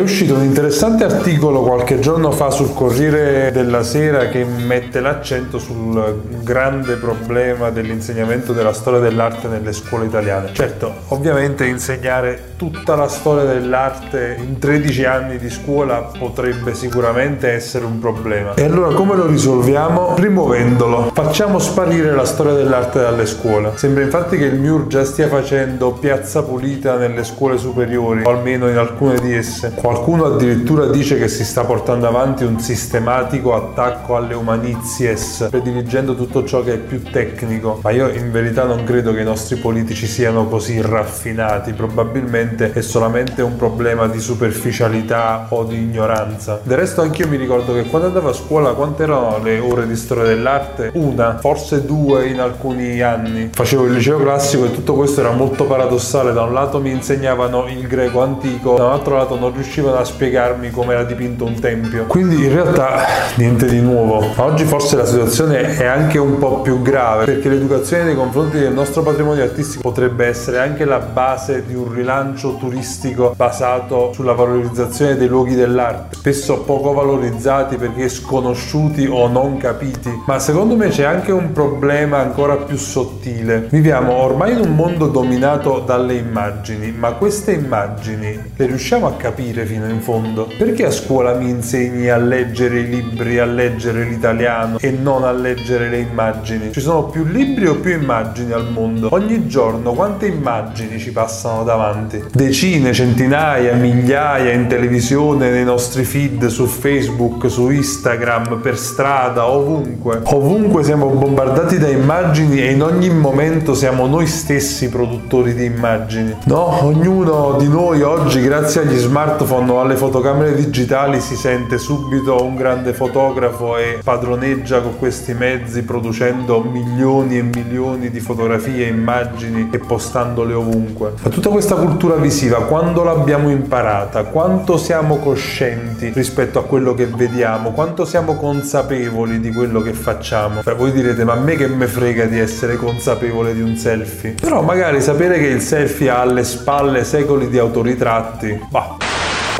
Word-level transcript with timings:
È 0.00 0.02
uscito 0.02 0.34
un 0.34 0.44
interessante 0.44 1.04
articolo 1.04 1.60
qualche 1.60 1.98
giorno 1.98 2.30
fa 2.30 2.48
sul 2.48 2.72
Corriere 2.72 3.50
della 3.52 3.82
Sera 3.82 4.28
che 4.28 4.46
mette 4.46 4.98
l'accento 4.98 5.58
sul 5.58 6.22
grande 6.42 6.94
problema 6.94 7.68
dell'insegnamento 7.68 8.54
della 8.54 8.72
storia 8.72 8.98
dell'arte 8.98 9.48
nelle 9.48 9.74
scuole 9.74 10.06
italiane. 10.06 10.54
Certo, 10.54 10.90
ovviamente 11.08 11.66
insegnare 11.66 12.54
tutta 12.56 12.94
la 12.94 13.08
storia 13.08 13.44
dell'arte 13.44 14.38
in 14.38 14.58
13 14.58 15.04
anni 15.04 15.36
di 15.36 15.50
scuola 15.50 16.10
potrebbe 16.18 16.74
sicuramente 16.74 17.50
essere 17.50 17.84
un 17.84 17.98
problema. 17.98 18.54
E 18.54 18.64
allora 18.64 18.94
come 18.94 19.16
lo 19.16 19.26
risolviamo? 19.26 20.14
Rimuovendolo. 20.16 21.10
Facciamo 21.12 21.58
sparire 21.58 22.14
la 22.14 22.24
storia 22.24 22.54
dell'arte 22.54 23.00
dalle 23.00 23.26
scuole. 23.26 23.72
Sembra 23.74 24.02
infatti 24.02 24.38
che 24.38 24.44
il 24.44 24.58
MIUR 24.58 24.86
già 24.86 25.04
stia 25.04 25.28
facendo 25.28 25.92
piazza 25.92 26.42
pulita 26.42 26.96
nelle 26.96 27.22
scuole 27.22 27.58
superiori, 27.58 28.22
o 28.24 28.30
almeno 28.30 28.66
in 28.66 28.78
alcune 28.78 29.20
di 29.20 29.34
esse. 29.34 29.72
Qualcuno 29.90 30.26
addirittura 30.26 30.86
dice 30.86 31.18
che 31.18 31.26
si 31.26 31.44
sta 31.44 31.64
portando 31.64 32.06
avanti 32.06 32.44
un 32.44 32.60
sistematico 32.60 33.56
attacco 33.56 34.14
alle 34.14 34.34
umanizies, 34.34 35.48
prediligendo 35.50 36.14
tutto 36.14 36.44
ciò 36.44 36.62
che 36.62 36.74
è 36.74 36.78
più 36.78 37.02
tecnico. 37.02 37.80
Ma 37.82 37.90
io 37.90 38.08
in 38.08 38.30
verità 38.30 38.62
non 38.62 38.84
credo 38.84 39.12
che 39.12 39.22
i 39.22 39.24
nostri 39.24 39.56
politici 39.56 40.06
siano 40.06 40.46
così 40.46 40.80
raffinati, 40.80 41.72
probabilmente 41.72 42.72
è 42.72 42.82
solamente 42.82 43.42
un 43.42 43.56
problema 43.56 44.06
di 44.06 44.20
superficialità 44.20 45.46
o 45.48 45.64
di 45.64 45.74
ignoranza. 45.74 46.60
Del 46.62 46.78
resto 46.78 47.00
anch'io 47.00 47.26
mi 47.26 47.36
ricordo 47.36 47.74
che 47.74 47.82
quando 47.86 48.06
andavo 48.06 48.28
a 48.28 48.32
scuola 48.32 48.74
quante 48.74 49.02
erano 49.02 49.40
le 49.42 49.58
ore 49.58 49.88
di 49.88 49.96
storia 49.96 50.22
dell'arte? 50.22 50.92
Una, 50.94 51.38
forse 51.40 51.84
due 51.84 52.28
in 52.28 52.38
alcuni 52.38 53.00
anni. 53.00 53.50
Facevo 53.52 53.86
il 53.86 53.94
liceo 53.94 54.20
classico 54.20 54.66
e 54.66 54.70
tutto 54.70 54.94
questo 54.94 55.18
era 55.18 55.32
molto 55.32 55.64
paradossale. 55.64 56.32
Da 56.32 56.42
un 56.42 56.52
lato 56.52 56.78
mi 56.78 56.92
insegnavano 56.92 57.66
il 57.66 57.88
greco 57.88 58.22
antico, 58.22 58.76
da 58.76 58.84
un 58.84 58.92
altro 58.92 59.16
lato 59.16 59.36
non 59.36 59.50
riuscivano 59.80 59.96
a 59.96 60.04
spiegarmi 60.04 60.70
come 60.70 60.92
era 60.92 61.04
dipinto 61.04 61.44
un 61.44 61.58
tempio. 61.58 62.04
Quindi 62.06 62.44
in 62.44 62.52
realtà 62.52 63.04
niente 63.36 63.66
di 63.66 63.80
nuovo. 63.80 64.24
Oggi 64.36 64.64
forse 64.64 64.96
la 64.96 65.06
situazione 65.06 65.76
è 65.76 65.86
anche 65.86 66.18
un 66.18 66.38
po' 66.38 66.60
più 66.60 66.82
grave 66.82 67.24
perché 67.24 67.48
l'educazione 67.48 68.04
nei 68.04 68.14
confronti 68.14 68.58
del 68.58 68.72
nostro 68.72 69.02
patrimonio 69.02 69.42
artistico 69.42 69.82
potrebbe 69.82 70.26
essere 70.26 70.58
anche 70.58 70.84
la 70.84 70.98
base 70.98 71.64
di 71.66 71.74
un 71.74 71.92
rilancio 71.92 72.56
turistico 72.56 73.32
basato 73.34 74.12
sulla 74.12 74.32
valorizzazione 74.32 75.16
dei 75.16 75.28
luoghi 75.28 75.54
dell'arte, 75.54 76.16
spesso 76.16 76.60
poco 76.60 76.92
valorizzati 76.92 77.76
perché 77.76 78.08
sconosciuti 78.08 79.06
o 79.06 79.28
non 79.28 79.56
capiti. 79.56 80.22
Ma 80.26 80.38
secondo 80.38 80.76
me 80.76 80.88
c'è 80.88 81.04
anche 81.04 81.32
un 81.32 81.52
problema 81.52 82.18
ancora 82.18 82.56
più 82.56 82.76
sottile. 82.76 83.66
Viviamo 83.70 84.12
ormai 84.12 84.52
in 84.52 84.58
un 84.58 84.74
mondo 84.74 85.06
dominato 85.06 85.82
dalle 85.84 86.14
immagini, 86.14 86.92
ma 86.92 87.12
queste 87.12 87.52
immagini 87.52 88.52
le 88.54 88.66
riusciamo 88.66 89.06
a 89.06 89.12
capire 89.12 89.59
fino 89.66 89.88
in 89.88 90.00
fondo? 90.00 90.48
Perché 90.58 90.86
a 90.86 90.90
scuola 90.90 91.34
mi 91.34 91.48
insegni 91.48 92.08
a 92.08 92.16
leggere 92.16 92.80
i 92.80 92.88
libri, 92.88 93.38
a 93.38 93.44
leggere 93.44 94.04
l'italiano 94.04 94.78
e 94.78 94.90
non 94.90 95.24
a 95.24 95.32
leggere 95.32 95.88
le 95.88 95.98
immagini? 95.98 96.72
Ci 96.72 96.80
sono 96.80 97.04
più 97.04 97.24
libri 97.24 97.66
o 97.66 97.76
più 97.76 97.92
immagini 97.92 98.52
al 98.52 98.70
mondo? 98.70 99.08
Ogni 99.10 99.46
giorno 99.46 99.92
quante 99.92 100.26
immagini 100.26 100.98
ci 100.98 101.12
passano 101.12 101.62
davanti? 101.62 102.24
Decine, 102.32 102.92
centinaia, 102.92 103.74
migliaia 103.74 104.52
in 104.52 104.66
televisione, 104.66 105.50
nei 105.50 105.64
nostri 105.64 106.04
feed, 106.04 106.46
su 106.46 106.66
Facebook, 106.66 107.50
su 107.50 107.70
Instagram, 107.70 108.60
per 108.60 108.78
strada, 108.78 109.48
ovunque. 109.48 110.20
Ovunque 110.24 110.82
siamo 110.82 111.08
bombardati 111.08 111.78
da 111.78 111.88
immagini 111.88 112.62
e 112.62 112.72
in 112.72 112.82
ogni 112.82 113.10
momento 113.10 113.74
siamo 113.74 114.06
noi 114.06 114.26
stessi 114.26 114.88
produttori 114.88 115.54
di 115.54 115.64
immagini. 115.64 116.36
No, 116.44 116.84
ognuno 116.84 117.56
di 117.58 117.68
noi 117.68 118.02
oggi, 118.02 118.40
grazie 118.40 118.82
agli 118.82 118.96
smartphone 118.96 119.49
o 119.52 119.80
alle 119.80 119.96
fotocamere 119.96 120.54
digitali, 120.54 121.20
si 121.20 121.34
sente 121.34 121.76
subito 121.78 122.42
un 122.42 122.54
grande 122.54 122.92
fotografo 122.92 123.76
e 123.76 124.00
padroneggia 124.02 124.80
con 124.80 124.96
questi 124.96 125.34
mezzi 125.34 125.82
producendo 125.82 126.60
milioni 126.62 127.38
e 127.38 127.42
milioni 127.42 128.10
di 128.10 128.20
fotografie, 128.20 128.86
immagini 128.86 129.68
e 129.72 129.78
postandole 129.78 130.54
ovunque. 130.54 131.14
Ma 131.22 131.30
tutta 131.30 131.48
questa 131.48 131.74
cultura 131.74 132.14
visiva, 132.14 132.62
quando 132.62 133.02
l'abbiamo 133.02 133.50
imparata? 133.50 134.24
Quanto 134.24 134.76
siamo 134.76 135.16
coscienti 135.16 136.12
rispetto 136.14 136.58
a 136.58 136.64
quello 136.64 136.94
che 136.94 137.06
vediamo? 137.06 137.72
Quanto 137.72 138.04
siamo 138.04 138.36
consapevoli 138.36 139.40
di 139.40 139.52
quello 139.52 139.80
che 139.82 139.92
facciamo? 139.92 140.60
Beh, 140.62 140.74
voi 140.74 140.92
direte, 140.92 141.24
ma 141.24 141.32
a 141.32 141.40
me 141.40 141.56
che 141.56 141.66
me 141.66 141.86
frega 141.86 142.26
di 142.26 142.38
essere 142.38 142.76
consapevole 142.76 143.52
di 143.54 143.62
un 143.62 143.76
selfie? 143.76 144.34
Però 144.40 144.62
magari 144.62 145.00
sapere 145.00 145.38
che 145.38 145.46
il 145.46 145.60
selfie 145.60 146.08
ha 146.10 146.20
alle 146.20 146.44
spalle 146.44 147.02
secoli 147.04 147.48
di 147.48 147.58
autoritratti, 147.58 148.66
bah, 148.68 148.96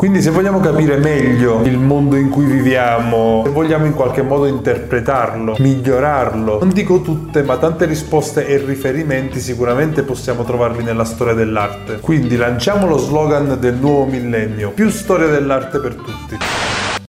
quindi 0.00 0.22
se 0.22 0.30
vogliamo 0.30 0.60
capire 0.60 0.96
meglio 0.96 1.60
il 1.60 1.76
mondo 1.76 2.16
in 2.16 2.30
cui 2.30 2.46
viviamo, 2.46 3.42
se 3.44 3.50
vogliamo 3.50 3.84
in 3.84 3.92
qualche 3.92 4.22
modo 4.22 4.46
interpretarlo, 4.46 5.56
migliorarlo, 5.58 6.58
non 6.58 6.70
dico 6.70 7.02
tutte, 7.02 7.42
ma 7.42 7.58
tante 7.58 7.84
risposte 7.84 8.46
e 8.46 8.56
riferimenti 8.56 9.40
sicuramente 9.40 10.02
possiamo 10.02 10.42
trovarli 10.42 10.82
nella 10.82 11.04
storia 11.04 11.34
dell'arte. 11.34 11.98
Quindi 12.00 12.36
lanciamo 12.36 12.86
lo 12.86 12.96
slogan 12.96 13.58
del 13.60 13.74
nuovo 13.74 14.06
millennio, 14.06 14.70
più 14.70 14.88
storia 14.88 15.26
dell'arte 15.26 15.78
per 15.80 15.94
tutti. 15.96 16.38